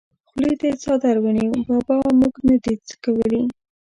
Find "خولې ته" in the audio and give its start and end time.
0.27-0.65